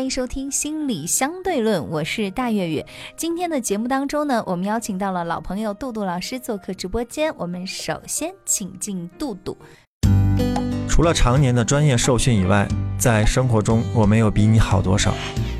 [0.00, 2.86] 欢迎收听心理相对论，我是大月月。
[3.18, 7.30] 今天的节目当中呢，我们邀请到了老朋友杜杜老师做客直播间。
[7.36, 9.54] 我们首先请进杜杜。
[10.88, 12.66] 除了常年的专业受训以外，
[12.98, 15.12] 在生活中我没有比你好多少。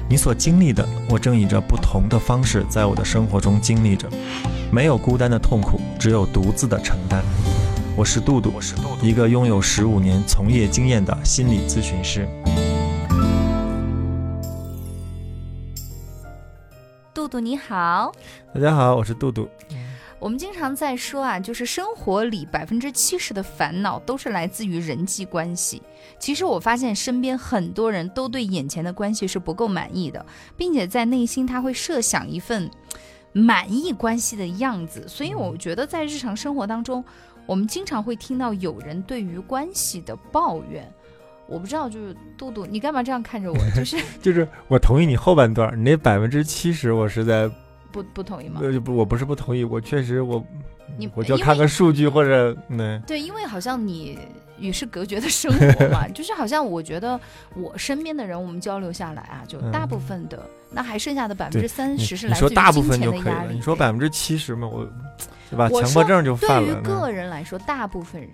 [0.09, 4.09] 你所经历的，我正以着不同的方式在我的生活中经历着。
[4.73, 7.23] 没有孤单的痛苦，只有独自的承担。
[7.95, 8.55] 我是杜杜，
[9.03, 12.27] 一个拥有十五年从业经验的心理咨询师。
[17.31, 18.13] 杜杜你好，
[18.53, 19.49] 大家好，我是杜杜。
[20.19, 25.81] 我们经常在说啊，就是生活里百分之七十的烦恼都是来自于人际关系。
[26.19, 32.69] 其实我发现身边很多人都对眼前的关系是不够满意的，并且在内心他会设想一份
[33.33, 35.07] 满意关系的样子。
[35.07, 37.05] 所以我觉得在日常生活当中，
[37.47, 40.93] 我们经常会听到有人对于关系的抱怨。
[41.51, 43.59] 我不知道，就是杜杜，你干嘛这样看着我？
[43.77, 47.51] 就是就是我同意你后半段，你那百分之七十我实在
[47.93, 48.61] 不不同意吗？
[48.63, 50.43] 呃不，我不是不同意，我确实我
[50.97, 54.19] 你我就看个数据或者那对，因为好像你
[54.61, 57.19] 与世隔绝的生活嘛， 就是好像我觉得
[57.55, 63.55] 我身边的人，我们交流下来啊，就大部分的，那还剩下的百分之三十是来自于大部金分就可以了，钱的压力。
[63.57, 64.87] 你说百分之七十嘛，我
[65.51, 65.69] 对吧？
[65.69, 66.75] 强迫症就对于。
[66.83, 68.31] 个人来说，大部分人，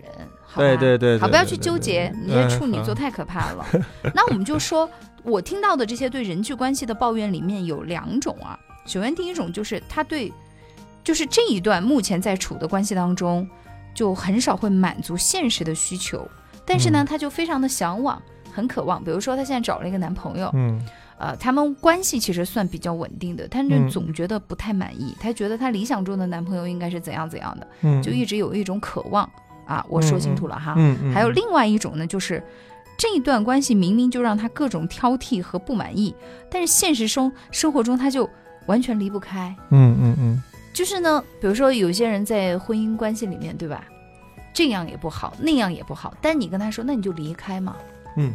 [0.55, 3.67] 对对对，好，不要去纠结，对你这嗯处女座太可怕了。
[4.15, 4.89] 那我们就说，
[5.23, 8.59] 我听到的这些对人际关系的抱怨里面有两种啊。
[8.85, 10.31] 首先，第一种就是他对，
[11.03, 13.49] 就是这一段目前在处的关系当中，
[13.97, 16.29] 就很少会满足现实的需求，
[16.67, 18.21] 但是呢，嗯他就非常的向往，
[18.53, 19.03] 很渴望。
[19.03, 20.79] 比如说，她现在找了一个男朋友，嗯
[21.19, 25.17] 呃，他们关系其实算比较稳定的，但是嗯总觉得不太满意。
[25.19, 29.27] 他觉得她理想中的男朋友应该是怎样怎样的，嗯，就一直有一种渴望
[29.65, 29.83] 啊。
[29.89, 30.77] 我说清楚了哈。
[31.15, 32.43] 还有另外一种呢，就是
[32.99, 36.15] 这一段关系明明就让他各种挑剔和不满意，
[36.51, 38.29] 但是现实中生活中他就
[38.67, 39.56] 完全离不开。
[39.71, 40.43] 嗯嗯嗯
[40.76, 43.82] 就是呢，比如说有些人在婚姻关系里面，对吧？
[44.53, 47.78] 这样也不好，那样也不好，但你跟他说，那你就离开嘛。
[48.19, 48.34] 嗯，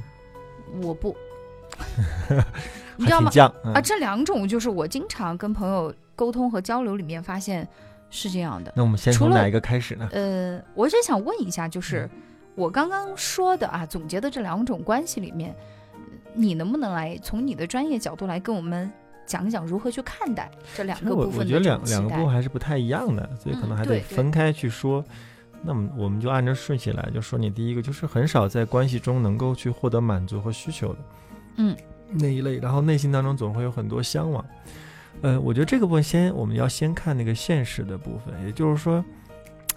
[0.82, 1.16] 我不，
[2.98, 3.30] 你知道吗？
[3.76, 3.80] 啊，。
[3.80, 7.68] 这两种就是我经常跟朋友沟通和交流里面发现
[8.10, 8.74] 是这样的。
[8.76, 10.10] 那我们先从哪一个开始呢？
[10.12, 12.10] 呃，我只想问一下，就是
[12.56, 15.56] 我刚刚说的啊，总结的这两种关系里面，
[16.34, 18.92] 你能不能来从你的专业角度来跟我们
[19.32, 25.02] 讲讲如何去看待这两个部分我觉得两两个部分还是不太一样的，所以可能还得分开去说。
[25.64, 31.00] 那么我们就按照顺序来，就说你第一个就是很少在关系中能够去获得满足和需求的，
[31.58, 31.78] 嗯，
[32.10, 34.44] 那一类，然后内心当中总会有很多向往。
[35.22, 39.06] 呃，我觉得这个部分先我们要先看那个现实的部分，也就是说，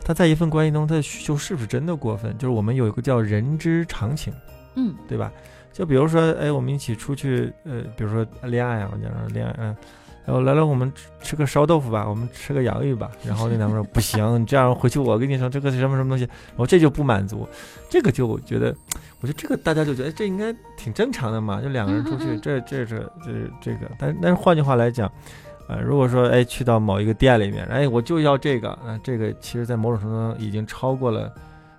[0.03, 2.37] 他在一份关系中他的需求是不是真的过分？
[2.38, 4.32] 就是我们有一个叫人之常情，
[4.76, 5.31] 嗯对吧？
[5.75, 9.77] 就比如说，哎，我们一起出去，呃，比如说恋爱啊，我讲说恋爱，嗯、
[10.25, 13.11] 然后来了，我们吃吃个烧豆腐吧，我们吃个洋芋吧。
[13.27, 17.49] 然后那男的说不行，你这样回去我跟你说这个是什么什么东西，我这就不满足，
[17.91, 18.73] 这个就我觉得，
[19.21, 25.11] 我觉得这个大家就觉得哎这应该挺正常的嘛，就两个人出去，这这这这这个，但但是换句话来讲。
[25.67, 31.33] 呃，如果说哎去到某一个店里面，哎我就要这个，那、这个其实在某种程度上已经超过了，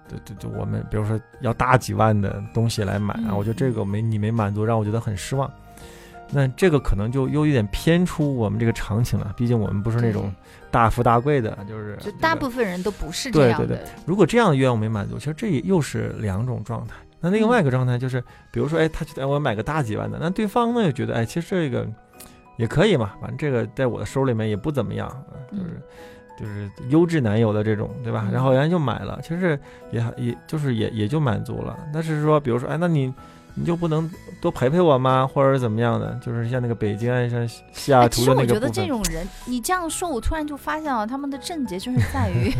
[0.07, 5.51] 对对对，我们比如说要大几万的东西来买啊，嗯我觉得这个没你没满足，让我觉得很失望。
[6.31, 10.33] 那这个可能就又有点偏出我们这个场景了，毕竟我们不是那种
[10.71, 13.67] 大富大贵的，就是大部分人都不是这样的。
[13.67, 16.95] 对对对如果这样的愿望没满足，其实这也又是两种状态。
[17.19, 18.21] 那另外一个状态就是，
[18.51, 21.87] 比如说，哎，他觉得哎我买个大几万的，那对方呢又觉得，哎，其实这个
[22.57, 25.81] 也可以嘛，反正这个在我的收入里面也不怎么样，呃就是、
[26.37, 28.23] 就是优质男友的这种，对吧？
[28.27, 29.57] 嗯然后人家就买了，其实
[29.91, 31.77] 也也就是也也就满足了。
[31.93, 33.13] 但是说，比如说，哎，那你
[33.53, 34.09] 你就不能
[34.41, 35.25] 多陪陪我吗？
[35.25, 36.19] 或者是怎么样的？
[36.21, 42.51] 就是像那个北京爱上西雅图的那实我觉得这种人，你这样说，我突然就发现了他们的症结就是在于，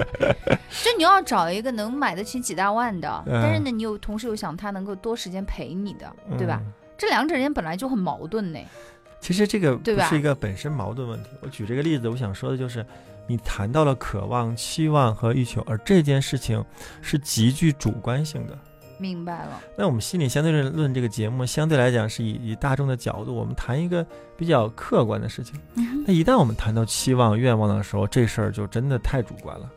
[0.82, 6.58] 就你要找一个能买得起几大万的，嗯但是呢，你又同时又想他能够多时间陪你的，对吧？
[6.64, 8.58] 嗯这两者之间本来就很矛盾呢。
[9.24, 11.30] 其实这个不是一个本身矛盾问题。
[11.40, 12.84] 我举这个例子，我想说的就是，
[13.26, 16.62] 你谈到了渴望、期望和欲求，而这件事情
[17.00, 18.58] 是极具主观性的。
[18.98, 19.62] 明白了。
[19.78, 24.06] 那我们心理相对论论这个节目，相对来讲是以以大众的角度，我们谈一个
[24.36, 25.58] 比较客观的事情。
[25.76, 29.70] 嗯那一旦我们谈到期望、愿望的时候，这事儿就真的太主观了。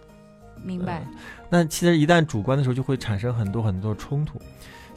[0.62, 1.08] 明白。
[1.50, 4.42] 那其实一旦主观的时候，就会产生很多很多冲突。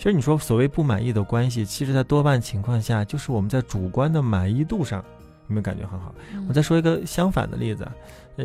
[0.00, 5.04] 其实你说所谓不满意的关系，其实在多半情况下，就是我们在主观的满意度上
[5.46, 6.14] 有没有感觉很好？
[6.32, 7.86] 嗯我再说一个相反的例子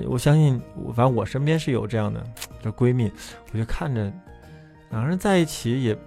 [0.06, 0.62] 我相信
[0.94, 2.22] 反正我身边是有这样的，
[2.62, 3.10] 这闺蜜，
[3.54, 4.12] 我就看着
[4.90, 5.98] 两个人在一起也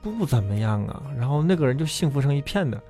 [0.00, 2.80] 不怎么样啊，然后那个人就幸福成一片的，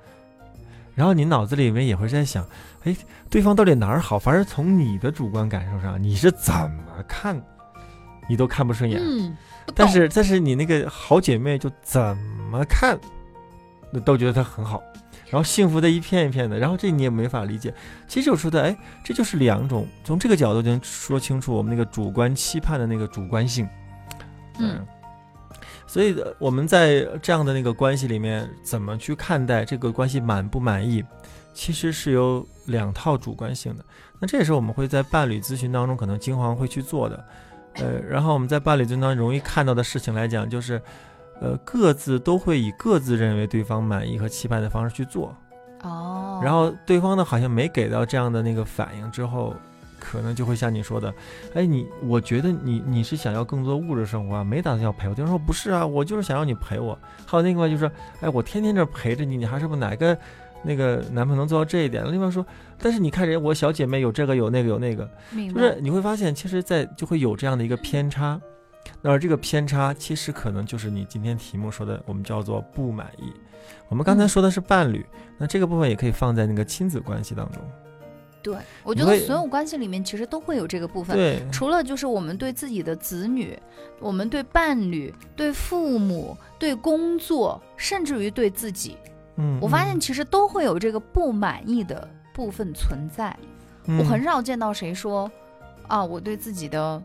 [0.95, 2.47] 然后你脑子里面也会在想，
[2.85, 2.95] 哎，
[3.29, 4.17] 对方到底哪儿好？
[4.17, 7.35] 反正从你的主观感受上，你是怎么看，
[8.31, 9.35] 你都看不顺眼，嗯，
[9.75, 12.15] 但是但是你那个好姐妹就怎
[12.49, 12.97] 么看，
[13.91, 14.81] 那都觉得她很好，
[15.29, 17.73] 然后幸福的一片一片的，然后这你也没法理解。
[18.07, 23.67] 其实我说的，哎，这就是两种，从这个角度就能说清楚我们那个主观期盼的那个主观性。
[24.59, 24.79] 嗯，
[25.85, 31.03] 所以呃我们在这样的那个关系里面，怎么去看待这个关系满不满意，
[31.53, 33.83] 其实是有两套主观性的。
[34.21, 37.25] 那这也是我们会在伴侣咨询当中可能经常会去做的。
[37.75, 40.81] 呃，然后我们在伴侣咨询当容易看到的事情来讲，就是，
[41.39, 45.35] 呃，各自都会以各自认为对方满意和期盼的方式去做，
[45.83, 49.55] 哦，然后对方呢好像没给到这样的那个反应之后，
[49.99, 51.13] 可能就会像你说的，
[51.53, 55.15] 哎，你我觉得你你是想要更多物质生活啊，没打算要陪我。
[55.15, 56.97] 对方说不是啊，我就是想要你陪我。
[57.25, 57.89] 还有另外就是，
[58.19, 60.17] 哎，我天天这陪着你，你还是不哪个
[60.63, 62.03] 那个男朋友能做到这一点？
[62.11, 62.45] 另外说，
[62.77, 65.09] 但是你看人我小姐妹有这个有那个有那个，
[65.53, 68.39] 就是你会发现，其实，在就会有这样的一个偏差，
[69.01, 73.31] 那而这个偏差其实可能就是你今天题目说的，我们叫做不满意。
[73.89, 75.05] 我们刚才嗯说的是伴侣，
[75.37, 77.61] 那这个部分也可以放在那个亲子关系当中。
[78.43, 81.15] 对，我觉得所有关系里面其实都会有这个部分。
[81.15, 83.55] 对，除了就是我们对自己的子女，
[83.99, 88.97] 我们对伴侣、对父母、对工作，甚至于对自己，
[89.41, 93.35] 嗯，我发现嗯其实都会有这个不满意的部分存在。
[93.87, 95.29] 我很嗯少见到谁说，
[95.87, 97.01] 啊，我对自己的，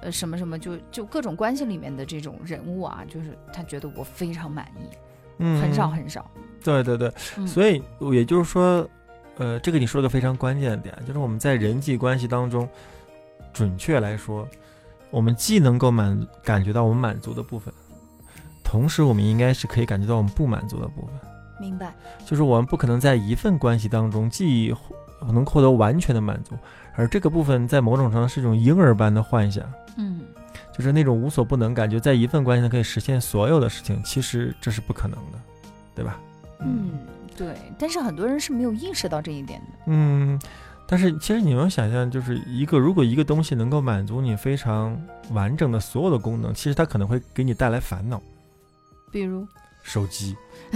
[0.00, 4.96] 呃，什么什么，就就各种关系里面的这种人物啊，就是他觉得我非常满意，
[5.38, 6.28] 嗯很少很少。
[6.62, 7.82] 对对对，嗯所以
[8.12, 8.88] 也就是说，
[9.36, 12.66] 呃，这个你说的非常关键的点，就是我们在人际关系当中，
[13.52, 14.48] 准确来说，
[15.10, 17.72] 我们既能够满感觉到我们满足的部分，
[18.64, 21.33] 同时我们应该是可以感觉到我们不满足的部分。
[21.58, 24.94] 明白，就是我们不可能在一份关系当中既获
[25.32, 26.54] 能获得完全的满足，
[26.94, 29.64] 而这个部分在某种程度上是一种婴儿般的幻想，
[29.96, 30.20] 嗯，
[30.72, 35.38] 就是那种无所不能，感觉在一份关系上可以实现所有的事情，其实这是不可能的，
[35.94, 36.20] 对吧？
[36.60, 36.90] 嗯，
[37.36, 37.54] 对。
[37.78, 39.66] 但是很多人是没有意识到这一点的。
[39.86, 40.38] 嗯，
[40.86, 48.20] 但是其实你能想象，就是一个如果一个东西能够满足你非常完整的所有的功能，其实它可能会给你带来烦恼。
[49.10, 49.46] 比如，
[49.84, 50.34] 手机，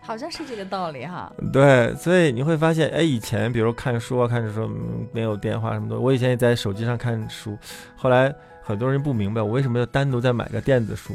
[0.00, 1.30] 好像是这个道理哈。
[1.52, 7.58] 对，所以你会发现，哎，以前比如看书啊，看书说、嗯、没有电话什么的，我以前也在手机上看书，
[7.96, 11.14] 后来很多人不明白我为什么要单独再买个电子书，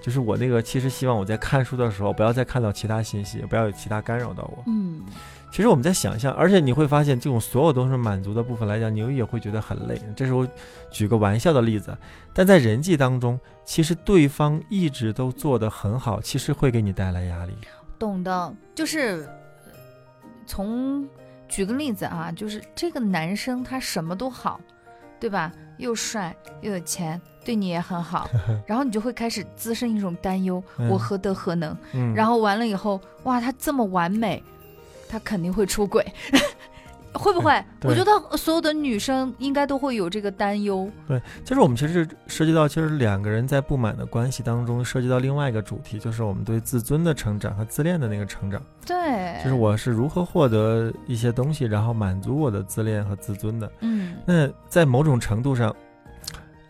[0.00, 4.64] 就是我那个其实希望我在看书的时候不要再看到其他信息，不要有其他干扰到我。
[4.66, 5.02] 嗯，
[5.54, 9.96] 其实我们在想象，而且你会发现，这种所有都是满足的部分来讲，你也会觉得很累。
[10.16, 10.44] 这是我
[10.90, 11.96] 举个玩笑的例子，
[12.32, 17.52] 但在人际当中，其实对方一直都做得很好，其实会给你带来压力。
[18.00, 19.28] 懂的，就是
[19.64, 19.72] 呃
[20.44, 21.08] 从
[21.46, 24.60] 举个例子啊，就是这个男生他什么都好，
[25.20, 25.52] 对吧？
[25.78, 28.28] 又帅又有钱，对你也很好，
[28.66, 31.76] 然后你就会开始滋生一种担忧，嗯我何德何能？
[31.92, 34.42] 嗯，然后完了以后，哇，他这么完美，
[35.14, 36.04] 他肯定会出轨，
[37.14, 37.64] 会不会？
[37.84, 40.90] 我觉得所有的女生应该都会有这个担忧。
[41.06, 48.60] 对，就是我们其实涉及到，其实两个人在不满的关系当中，涉及到另外一个主题，就是我们对自尊的成长和自恋的那个成长。
[48.84, 53.70] 对，就是我是如何获得一些东西，然后满足我的自恋和自尊的。
[53.82, 55.72] 嗯那在某种程度上，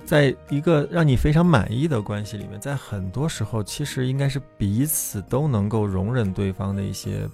[0.05, 7.27] 在一个让你非常满意的关系里面，在很多时候其实应该是彼此都能够容忍对方的一些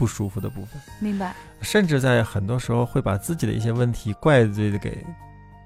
[0.00, 1.34] 不舒服的部分，明白。
[1.60, 5.04] 甚至在很多时候会把自己的一些问题怪罪的给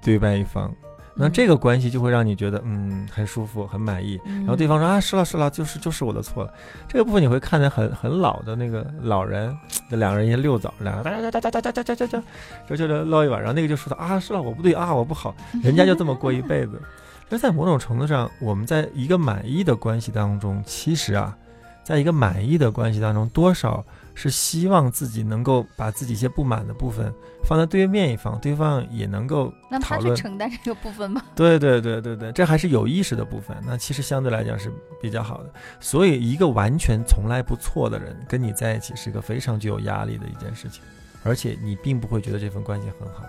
[0.01, 0.69] 对外一方。
[1.17, 6.53] 那嗯这个关系就会让你觉得嗯很舒服很满意，然然后对方说啊是了是了，就是就是我的错了。
[6.89, 9.57] 这个部分你会看着很很老的那个老人，
[9.89, 12.23] 这两个人一溜枣，两个哒哒哒哒哒哒哒哒哒，
[12.67, 16.81] 就就唠一晚，然后那个就说的啊是了我不对啊我不好，人家就这么过一辈子。
[17.29, 21.33] 就是在某种程度上，我们在一个满意的关系当中，其实啊，
[21.81, 23.83] 在一个满意的关系当中，多少
[24.15, 30.15] 是希望自己能够把自己一些不满的部分放在对面一方，对方也能够让他去讨论。
[30.15, 31.21] 承担这个部分吗。
[31.35, 33.55] 对对对对对，这还是有意识的部分。
[33.67, 35.53] 那其实相对来讲是比较好的。
[35.79, 40.81] 所以，一个完全从来不错的人跟你在一起是一个非常具有压力的一件事情，
[41.23, 43.23] 而且你并不会觉得这份关系很好。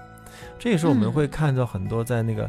[0.59, 2.49] 这也是我们嗯会看到很多在那个，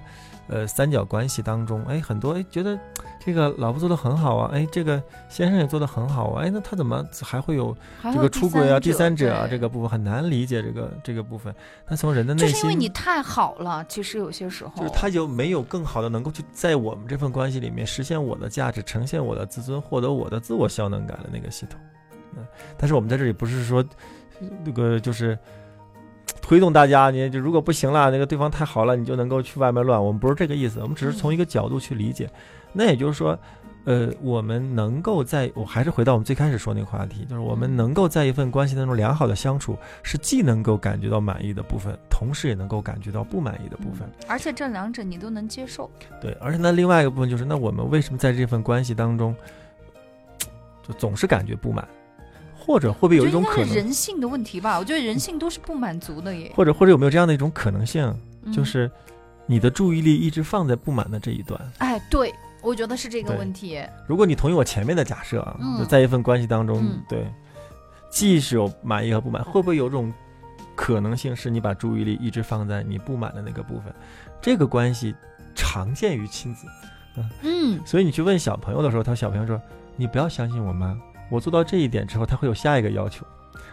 [0.50, 2.80] 呃，三角关系当中，哎，很多哎觉得
[3.20, 11.54] 这个老婆做的很好啊，哎，这个先生也做的很好啊，哎，那他怎么还会有这个出轨啊、第三者啊这个部分很难理解这个这个部分。
[11.88, 21.80] 那从人的内心，就是因为你太好了，其实有些时候就是他有没有更好的能够去在我们这份关系里面实现我的价值，呈现我的自尊，获得我的自我效能感的那个系统。
[22.38, 22.46] 嗯，
[22.78, 23.84] 但是我们在这里不是说
[24.64, 25.38] 那个就是
[26.42, 30.04] 推动大家，你就如果不行了，那个对方太好了，你就能够去外面乱。
[30.04, 32.30] 我们不是这个意思，我们只是从一个角度去理解。
[32.74, 33.38] 那也就是说。
[33.90, 44.06] 呃，我们能够在，我还是回到我们最开始说那个话题，就是我们能够在一份关系当中良好的相处，是既能够感觉到满意的部分，同时也能够感觉到不满意的部分。
[44.06, 45.90] 嗯而且这两者你都能接受。
[46.20, 49.34] 对，而且那另外一个部分就是，那我们为什么在这份关系当中，
[50.86, 51.88] 就总是感觉不满，
[52.68, 54.78] 或者会不会有一种可人性的问题吧？
[54.78, 56.52] 我觉得人性都是不满足的耶。
[56.54, 58.14] 或者或者有没有这样的一种可能性，
[58.54, 58.92] 就嗯是
[59.46, 61.60] 你的注意力一直放在不满的这一端。
[61.78, 63.82] 哎，对，我觉得是这个问题。
[64.06, 67.26] 如果你同意我前面的假设啊，嗯就在一份关系当中，嗯对，
[68.12, 70.14] 既是有满意和不满，会不会有种
[70.76, 73.94] 可能性是你把注意力一直放在你不满的那个部分？
[74.42, 75.16] 这个关系
[75.56, 76.68] 常见于亲子。
[77.42, 79.60] 嗯，所以你去问小朋友的时候，他小朋友说
[79.98, 80.96] ：“你不要相信我妈，
[81.30, 83.24] 我做到这一点之后，他会有下一个要求；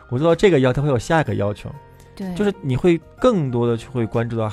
[0.09, 1.71] 我做到这个要，他会有下一个要求。
[2.17, 4.51] 对，就是你会更多的去会关注到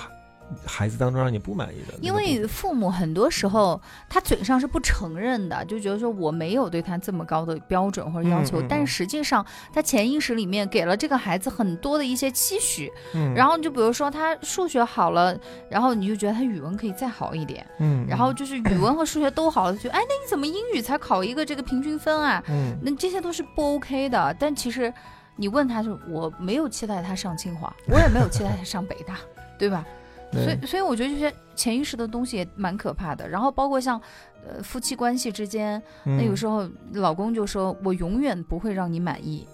[0.65, 3.79] 孩孩子当中让你不满意的因为父母很多时候
[4.09, 12.91] 他嘴上是不承认的，就觉得说我没有对他这么高的标准或者要求，嗯嗯嗯但实际上他潜意识里面给了这个孩子很多的一些期许。
[13.13, 15.37] 嗯，然后就比如说他数学好了，
[15.69, 22.43] 然后你就觉得他语文可以再好一点，嗯，然后就是语文和数学都好了，就哎，那你怎么英语才考一个这个平均分啊？
[22.49, 24.35] 嗯那这些都是不 OK 的。
[24.39, 24.91] 但其实
[25.35, 29.17] 你问他说，我没有期待他上清华，我也没有期待他上北大，
[29.59, 29.85] 对吧？
[30.31, 33.27] 对所以，所以我觉得这些潜意识的东西也蛮可怕的。
[33.27, 34.01] 然后包括像，
[34.47, 39.47] 呃，夫妻关系之间，那有时候老公就说我永远不会让你满意，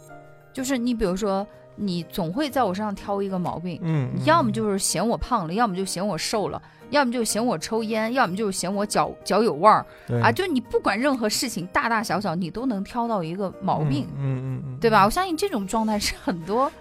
[0.54, 10.32] 就是你比如说你总会在我身上挑一个毛病，嗯，要么就是嫌我胖了，要么就嫌我瘦了，要么就嫌我抽烟，要么就是嫌我脚脚有味儿对啊。
[10.32, 15.06] 就你不管任何事情，大大小小，你都能挑到一个毛病，嗯嗯嗯嗯，对吧？
[15.06, 16.72] 我相信这种状态是很多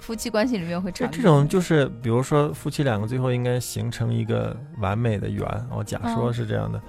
[0.00, 6.80] 夫妻关系里面会这种就是，比如说夫妻两个最后应该形成一个完美的圆，哦假说嗯是这样的。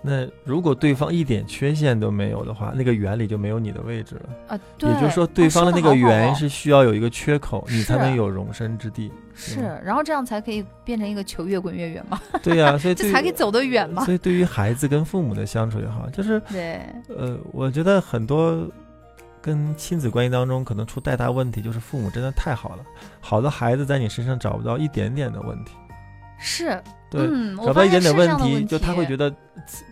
[0.00, 4.28] 那如果对方一点缺陷都没有的话，那个圆里就没有你的位置了。
[4.46, 9.10] 啊，对，也就是说，啊对方的那个圆是需要有一个缺口，你才能有容身之地。
[9.34, 14.04] 是，然后这样才可以变成一个球越滚越远嘛， 对呀、所以 这才可以走得远嘛。
[14.04, 18.68] 所以对于孩子跟父母的相处也好，就是对，呃，我觉得很多
[19.48, 22.84] 跟亲子关系当中可能出太大问题，就是父母真的太好了，
[23.18, 25.72] 好的孩子在你身上找不到一点点的问题。
[26.38, 26.78] 是，
[27.10, 29.34] 对，嗯，我找到一点点发现是这样的题，就他会觉得。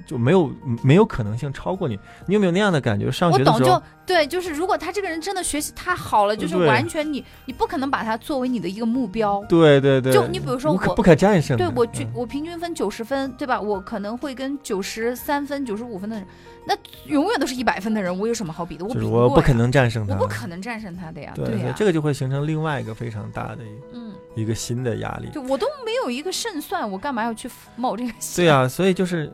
[0.06, 0.48] 就没有
[0.80, 1.98] 没有可能性超过你。
[2.26, 3.10] 你有没有那样的感觉？
[3.10, 9.44] 上，学的时候就，对，就是如果他这个人真的学习太好了，就是完全你你不可能把他作为你的一个目标。
[9.48, 11.56] 对对对，就你比如说我可不可战胜。
[11.56, 13.60] 对我均嗯我平均分九十分，对吧？
[13.60, 16.24] 我可能会跟九十三分、九十五分的人，
[16.64, 16.72] 那
[17.06, 18.84] 永远都是一百分的人，我有什么好比的？
[18.84, 25.28] 我就是比过我不可，能战胜他，我不可能战胜他的呀，对呀，这个就会形成另外一个非常大的一嗯，一个新的压力。
[25.34, 28.44] 就我都没有一个胜算，我干嘛要去冒这个险？
[28.44, 29.32] 对啊，所以就是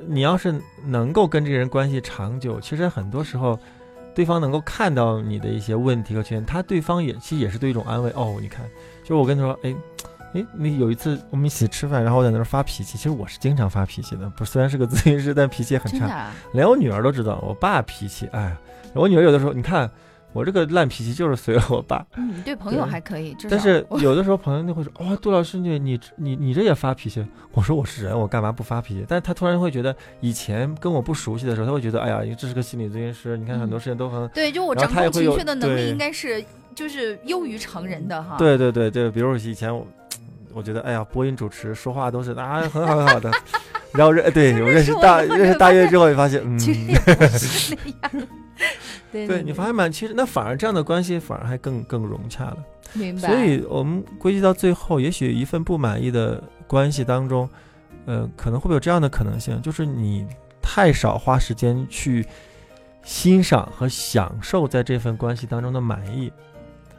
[0.00, 3.58] 你，你要是能够跟这个人关系长久，其实很多时候，
[4.14, 8.10] 对方能够看到你的一些问题和缺点，他对方也其实也是对一种安慰。
[8.12, 8.64] 哦，你看，
[9.02, 9.76] 就是我跟他说，哎，
[10.32, 18.56] 哎，你有一次我们一起吃饭，然后我在那儿发脾气，其实我是经常发脾气的，不，虽然是个咨询师，但脾气也很差，啊，连我女儿都知道，我爸脾气，哎，
[18.94, 19.90] 我女儿有的时候，你看
[20.32, 22.04] 我这个烂脾气就是随了我爸。
[22.16, 34.26] 嗯，对朋友还可以，但是有的时候朋友就会说：“哇、杜老师你你你你这也发脾气？”我说：“我是人，我干嘛不发脾气？”但是他突然会觉得，以前跟我不熟悉的时候，他会觉得：“哎呀，这是个心理咨询师，你看很多事情都很……
[34.28, 36.42] 对，就我掌控情他也会有绪的能力应该是
[36.74, 38.36] 就是优于常人的哈。
[38.38, 39.86] 对对对对，比如以前我，
[40.54, 43.30] 我觉得哎呀，播音主持说话都是啊很好很好的，
[43.92, 48.28] 然后认对 我认识大认识大约之后，也发现嗯，其实也不是那样。
[49.12, 52.56] 对对你发现蛮，其实那反而这样的关系反而还更更融洽了。
[52.94, 53.28] 明白。
[53.28, 57.48] 所以我们归结到最后，也许一份不满意的关系当中，
[58.06, 60.26] 呃，可能会不会有这样的可能性，就是你
[60.60, 62.26] 太少花时间去
[63.02, 66.32] 欣赏和享受在这份关系当中的满意，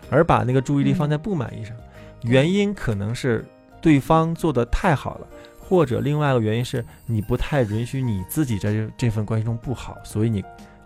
[0.10, 1.76] 而把那个注意力放在不满意上。
[2.22, 3.44] 原因可能是
[3.82, 5.28] 对方做的太好了，
[5.60, 10.44] 或者另外一个原因是你不太允许你自己在这这份关系中不好，所以你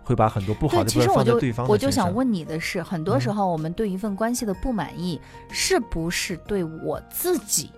[0.08, 7.70] 会把很多不好的部分放在对方我就想问你的是，很多时候我们对一份关系的不满意，是不是对我自己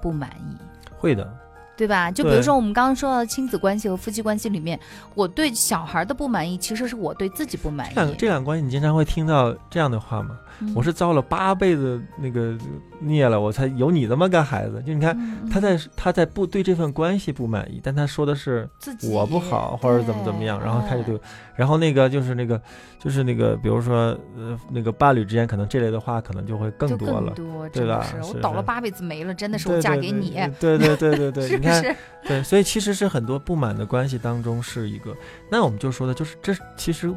[0.00, 0.56] 不满意？
[0.96, 1.28] 会的。
[1.74, 2.12] 对吧？
[2.12, 4.78] 就比如说我们刚刚说到亲子关系和夫妻关系里面，
[5.14, 7.94] 我对小孩的不满意，其实是我对自己不满意。
[7.94, 10.38] 这两这两关系，你经常会听到这样的话吗？
[10.76, 12.56] 我是遭了八辈子那个
[13.00, 14.80] 孽了，我才有你这么个孩子。
[14.86, 15.18] 就你看，
[15.50, 18.68] 他在他在不对这份关系不满意，但他说的是
[19.10, 21.20] 我不好或者怎么怎么样，然后他就对，
[21.62, 22.60] 然后那个就是那个
[22.98, 27.32] 就是那个，比如说呃那个伴侣之间，可能这类的话可能就会更多了，
[27.72, 28.04] 对吧？
[28.20, 30.32] 我倒了八辈子霉了，真的是我嫁给你。
[30.58, 35.16] 对对对对对，你看，对，所以其实是很多不满的关系当中是一个。
[35.48, 37.14] 那我们就说的就是这其实。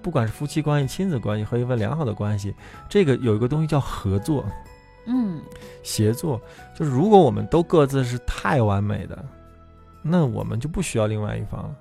[0.00, 2.52] 不管是夫妻关系、亲子关系和一份良好的关系，
[2.88, 4.44] 这个有一个东西叫合作，
[5.06, 5.40] 嗯，
[5.84, 6.40] 协作。
[6.76, 9.24] 就是如果我们都各自是太完美的，
[10.02, 11.76] 那我们就不需要另外一方了，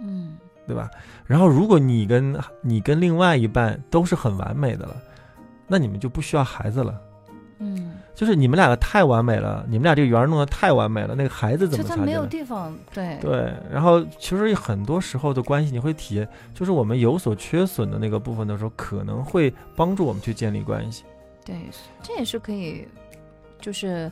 [0.00, 0.36] 嗯，
[0.68, 0.88] 对吧？
[1.26, 4.94] 然后如果你跟你跟另外一半都是很完美的了，
[5.66, 7.00] 那你们就不需要孩子了，
[7.58, 7.94] 嗯。
[8.14, 11.84] 就是你们两个太完美了，你们俩这个圆弄得太完美了，那个孩子怎么？
[11.84, 13.52] 就他没有地方，对对。
[13.70, 21.04] 然后其实很多时候的关系，你会体验，就是我们有所缺损的那个部分的时候，可能会帮助我们去建立关系。
[21.44, 21.54] 对，
[22.02, 22.88] 这也是可以，
[23.60, 24.10] 就是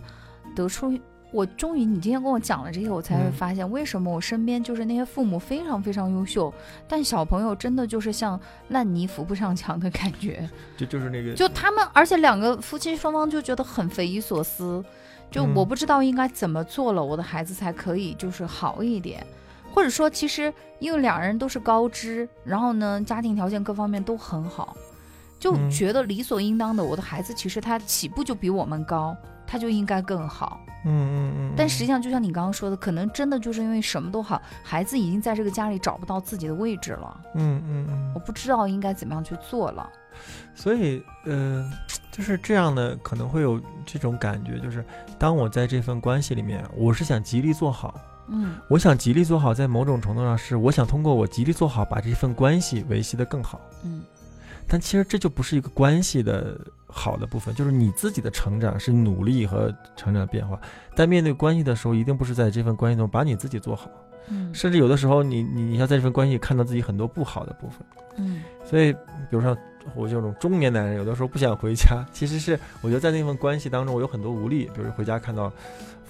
[0.54, 0.96] 得出。
[1.36, 6.50] 我终于，你今天跟我讲了这些，我才会发现为什么我身边就是那些父母非常非常优秀，
[6.88, 10.48] 但小朋友真的就是像烂泥扶不上墙的感觉。
[10.78, 14.82] 就就是那个，就他们，而且两个夫妻双方就觉得很匪夷所思，
[15.30, 19.22] 就我不知道应该怎么做了，我的孩子才可以就是好一点，
[19.74, 24.74] 或者说其实因为两人都是高知，然后呢家庭条件各方面都很好，
[25.38, 29.14] 就觉得理所应当的，我的孩子其实他起步就比我们高。
[29.46, 31.54] 他就应该更好，嗯嗯嗯。
[31.56, 37.20] 但实际上，就像你刚刚说的，可能真的就是因为什么都好，孩子已经在这个家里找不到自己的位置了。
[37.34, 38.12] 嗯嗯嗯。
[38.14, 39.88] 我不知道应该怎么样去做了。
[40.54, 41.70] 所以，呃，
[42.10, 44.84] 就是这样的，可能会有这种感觉，就是
[45.18, 47.94] 当我在这份关系里面，我是想极力做好。
[48.28, 48.56] 嗯。
[48.68, 53.60] 我想极力做好，在某种程度上是我想通过我极力做好，把这份关系维系的更好。
[53.84, 54.02] 嗯。
[54.66, 56.58] 但其实这就不是一个关系的
[56.96, 60.58] 好的部分，就是你自己的成长是努力和成长变化。
[60.94, 63.90] 但面对关系的时候，一定不是在这份关系中把你自己做好，
[64.30, 68.42] 嗯，甚至有的时候你你你要在这份关系看到自己很多不好的部分，嗯。
[68.64, 69.56] 所以，比如说
[69.94, 75.52] 我这种中年男人，有的时候不想回家，其实是我觉得在那份关系当中，我有很多无力，比如回家看到。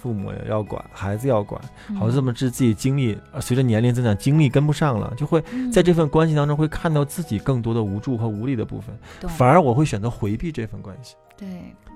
[0.07, 1.61] 父母要管，孩子要管，
[1.99, 11.17] 好这么自自己精力，随着年龄增长，精力跟不上了，就会在这份关系当中会看到自己更多的无助和无力的部分，反而我会选择回避这份关系。
[11.35, 11.45] 对，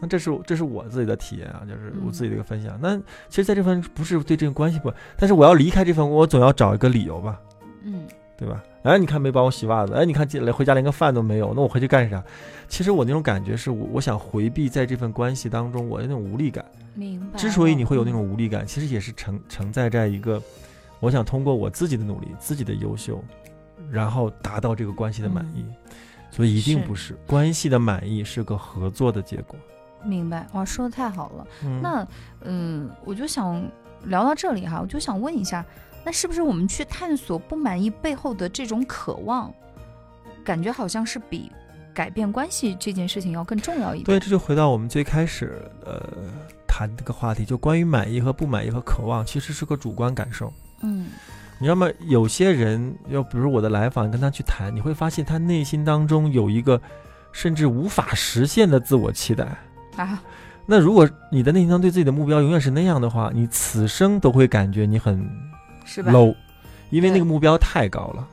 [0.01, 2.77] 那这是这是我自己的体验啊，就是我自己的一个分享。
[2.81, 2.97] 那
[3.29, 7.39] 其实在这份不是对这个关系不，但是我要离开这份，我总要找一个理由吧，
[7.85, 8.05] 嗯，
[8.37, 8.61] 对吧？
[8.83, 12.23] 哎，你看没帮我洗袜子，哎，你看进来回家连个饭都没有，那我回去干啥？
[12.67, 16.65] 其实我那种感觉是我我想回避在这份关系当中我的那种无力感。
[16.93, 17.37] 明白。
[17.37, 20.41] 之所以你会有那种无力感，其实也是承承载在一个，
[20.99, 23.23] 我想通过我自己的努力、自己的优秀，
[23.89, 25.65] 然后达到这个关系的满意。
[26.31, 29.59] 所以一定不是关系的满意是个合作的结果。
[30.01, 31.47] 明白，哇，说的太好了。
[31.81, 32.07] 那
[32.41, 33.61] 嗯，我就想
[34.05, 35.63] 聊到这里哈，我就想问一下，
[36.03, 39.53] 那是不是我们去探索不满意背后的这种渴望，
[40.43, 41.51] 感觉好像是比
[41.93, 44.05] 改变关系这件事情要更重要一点？
[44.05, 46.01] 对，这就回到我们最开始呃。
[46.73, 50.51] 谈这个话题，就关于满意和不满意和渴望，其实是个主观感受。
[50.79, 51.09] 嗯，
[51.59, 51.85] 你知道吗？
[52.07, 56.81] 有些人，要比如我的来访，跟他去谈，你会发现他内心当中有一个
[57.33, 59.45] 甚至无法实现的自我期待
[59.97, 60.23] 啊。
[60.65, 65.29] 那如果你的内心当中对自己的目标永远是那样的话，你此生都会感觉你很
[66.05, 66.35] low，
[66.89, 68.27] 因为那个目标太高了。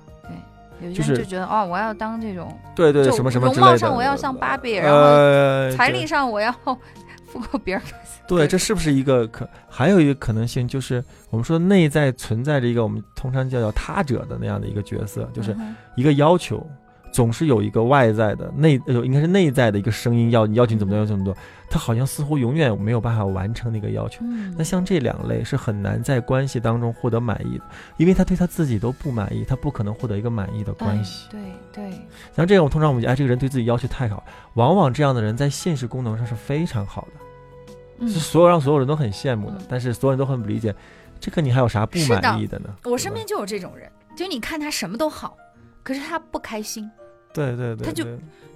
[0.80, 6.54] 对，有些人就觉得哦，我要当这种对对什么什么容貌上我要像芭比，然后财力上我要。
[7.28, 7.82] 富过别人，
[8.26, 9.46] 对，这是不是一个可？
[9.68, 15.54] 还有一个可能性就是，我们说内在存在着一个我们通常叫叫他者的那样的一个角色，就是
[15.94, 16.66] 一个要求，
[17.12, 21.36] 总是有一个外在的内，呃，应该是内在的一个声音要你要求怎么做要求怎么做，
[21.68, 24.24] 他好像似乎永远没有办法完成那个要求。
[24.56, 27.64] 那像这两类是很难在关系当中获得满意的，
[27.96, 31.28] 因为他对他自己都不满意，他不可能获得一个满意的关系。
[31.30, 31.40] 对
[31.72, 31.90] 对。
[32.36, 34.22] 像这样，我通常我们哎，这个人对自己要求太高，
[34.54, 38.06] 往往这样的人在现实功能上是非常好的。
[38.06, 40.72] 是所有让所有人都很羡慕的，但是所有人都很不理解，
[41.18, 42.68] 这个你还有啥不满意的呢？
[42.84, 45.36] 我身边就有这种人，就你看他什么都好，
[45.82, 46.88] 可是他不开心，
[47.32, 48.04] 对对对，他就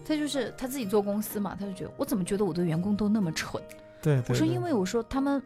[0.05, 3.63] 他就是他自己做公司嘛，他就觉得我怎么觉得我的员工都那么蠢？
[4.01, 5.41] 对对，我说因为我说他们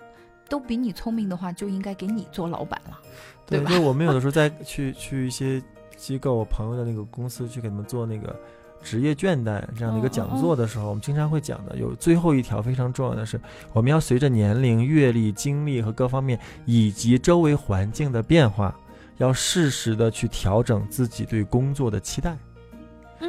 [0.48, 2.98] 都比你聪明的话，就应该给你做老板了。
[3.44, 5.62] 对，对吧就我们有的时候在去去一些
[5.96, 8.34] 机构，我朋友的那个公司去给他们做那个
[8.82, 13.38] 职业倦怠这样的一个讲座的时候，我们经常会讲的，有最后一条非常重要的是，
[13.72, 18.74] 我们要随着年龄、阅历、经历和各方面以及周围环境的变化，
[19.18, 22.36] 要适时的去调整自己对工作的期待。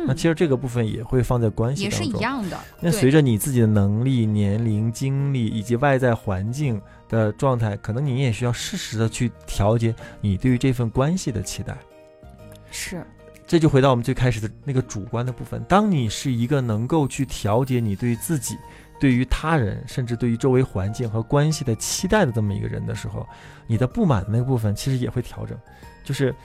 [0.06, 2.20] 那嗯，其实这个部分也会放在关系也是当中。
[2.20, 2.60] 一样的。
[2.80, 11.78] 那随着你自己的能力、年龄、经历以及外在环境的状态，可能你也需要适时的去调节你对于这份关系的期待。
[12.70, 13.04] 是
[13.46, 15.64] 这就回到我们最开始的那个主观的部分。
[15.70, 18.58] 当你是一个能够去调节你对自己、
[19.00, 23.26] 对于他人，甚至对于周围环境和关系的期待的这么一个人的时候，
[23.66, 25.58] 你的不满的那个部分其实也会调整。
[26.04, 26.36] 就是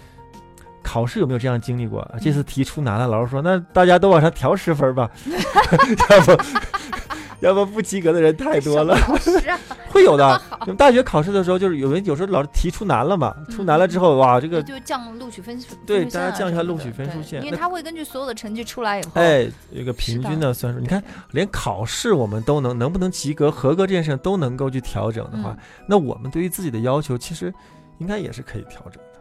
[0.92, 2.00] 考试有没有这样经历过？
[2.00, 5.11] 啊这次题出难了，老师说那大家都往上调十分吧，
[6.11, 6.42] 要不
[7.40, 8.94] 要不不及格的人太多了。
[9.88, 10.38] 会有的那么。
[10.50, 20.78] 好我们大学考试的时候，就是有人有时候老师题出难了嘛，出难了之后，哇，这个就降录取分数，对大家降一下录取分数线因为他会根据所有的成绩出来以后，哎，有一个平均的算数。
[20.78, 21.02] 你看，
[21.33, 27.52] 连考试我们都能能不能及格、合格这件事情都能够去调整的话，嗯那我们对于自己的要求其实
[27.98, 29.12] 应该也是可以调整的。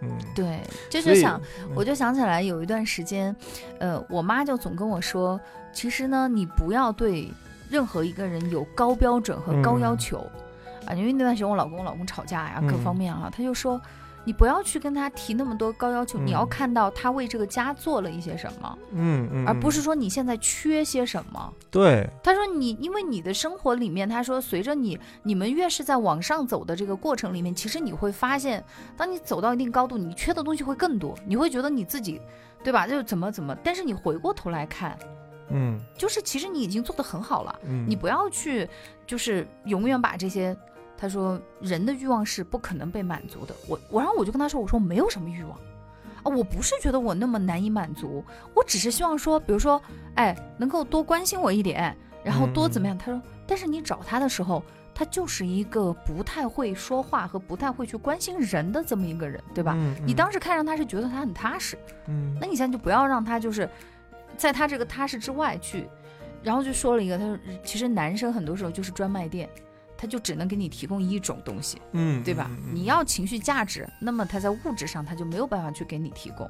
[0.00, 1.72] 嗯，对，这就想，嗯。
[1.74, 3.34] 我就想起来有一段时间，
[3.78, 5.40] 呃，我妈就总跟我说，
[5.72, 7.30] 其实呢，你不要对
[7.68, 9.98] 任何一个人有高标准和高要嗯。
[9.98, 10.18] 求，
[10.86, 12.84] 啊，因为那段时间我老公我老公吵架呀，各嗯。
[12.84, 13.80] 方面啊，他就说，
[14.24, 21.52] 你不要去跟他提那么多高要求，你要嗯看到他为这个家做了一些什么，嗯嗯，而不嗯是说你现在缺些什么。
[21.70, 28.62] 对，他说你，因为你的生活里面，他说随着你你们越是在往上走的这个过程里面，其实你会发现，
[28.96, 32.20] 当你走到一定高度，你缺的东西会更多，你会觉得你自己，
[32.62, 32.86] 对吧？
[32.86, 34.98] 就怎么怎么，但是你回过头来看，
[35.50, 38.68] 嗯就是其实你已经做得很好了，嗯，你不要去
[39.06, 40.54] 就是永远把这些。
[40.98, 43.54] 他说人的欲望是不可能被满足的。
[43.68, 45.56] 我我然后我就跟他说，我说我没有什么欲望。
[46.24, 49.80] 啊，我不是觉得我那么难以满足，我只是希望说，比如说，
[50.16, 52.98] 哎，能够多关心我一点，然后多怎么样？
[52.98, 54.60] 他说，但是你找他的时候，
[54.92, 59.74] 他就是一个不太会说话和不太会去关心人的这么一个人，对吧？
[59.76, 63.70] 嗯你当时看上他是觉得他很踏实，嗯那你现在就不要让他就是
[64.36, 65.88] 在他这个踏实之外去，
[66.42, 69.48] 然后就说了一个，他说其实男生很多时候就是专卖店。
[69.98, 72.48] 他就只能给你提供一种东西，嗯，对吧？
[72.72, 76.48] 你要情绪价值，那么他在物质上他就没有办法去给你提供。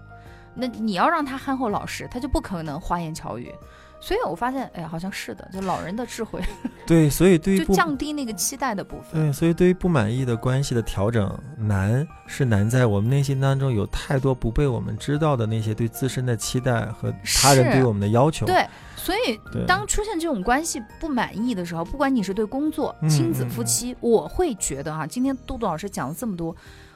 [0.54, 3.52] 那你要让他憨厚老实，他就不可能花言巧语。
[4.00, 6.40] 所以我发现，哎，好像是的，就老人的智慧，
[6.86, 9.20] 对，所以对于就降低那个期待的部分。
[9.20, 18.46] 对，所以对于不满意的关系的调整，难是难在我们内心当中有太多不被我们知道的那些对自身的期待和他人对我们的要求。
[18.46, 18.64] 对，
[18.96, 26.54] 所以当出现这种关系不满意的时候，不管你是对工作、嗯亲子、夫妻，我会觉得哈、今天杜杜老师讲了这么多，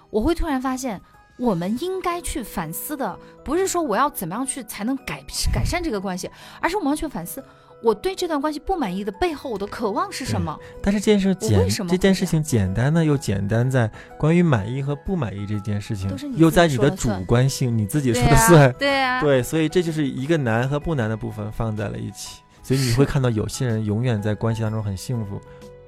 [0.09, 1.01] 我会突然发现，
[1.39, 7.43] 我们应该去反思的，不是说我要怎么样去才能改改善这个关系，而是我们要去反思。
[7.83, 10.57] 我对这段关系不满意的背后，我的渴望是什么？
[10.81, 18.73] 但是这件事简这件事情简单呢，又简单在关于满意和不满意这件事情又在你的主观性，你自己说、的算。
[18.75, 25.41] 对呀、对，所以这就是一个难和不难的部分放在了一起，所以你会看到有些人永远在关系当中很幸福，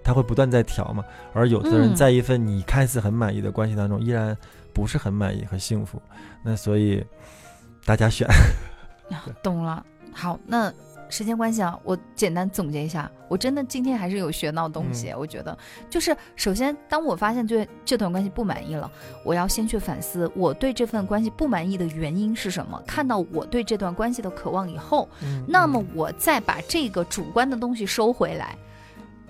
[0.03, 4.37] 他会不断在调嘛，而有的人嗯在一份你看似很满意的关系当中，依然
[4.75, 6.03] 不是很满意和幸福。
[6.43, 7.03] 那所以
[7.87, 8.29] 大家选，
[9.43, 9.85] 懂了。
[10.13, 10.73] 好，那
[11.09, 15.13] 时间关系啊，我简单总结一下，我真的今天还是有学到东西。
[15.17, 15.57] 我觉得，
[15.91, 18.91] 就是首先，当我发现对这段关系不满意了，
[19.25, 22.81] 我要先去反思我对这份关系不满意的原因是什么。
[22.87, 28.57] 看到我对这段关系的渴望以后，嗯那么我再把这个主观的东西收回来。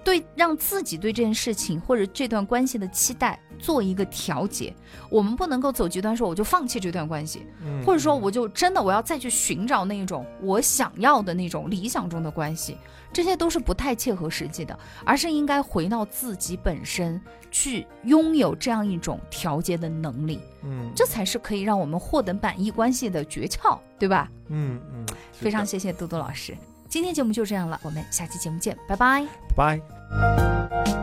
[0.05, 4.75] 对，让自己对这件事情或者这段关系的期待做一个调节。
[5.09, 12.77] 我们不能够走极端，说我就放弃这段关系，嗯或者说我就真的我要再去寻找那种我想要的那种理想中的关系，
[13.13, 24.31] 这些都是不太切合实际的，而是应该回到自己本身去拥有这样一种调节的能力，嗯这才是可以让我们获得满意关系的诀窍，对吧？
[24.49, 26.55] 嗯嗯，非常谢谢嘟嘟老师，
[26.89, 29.27] 今天节目就这样了，我们下期节目见，拜拜。
[29.57, 29.94] 拜。
[30.11, 30.94] 嗯。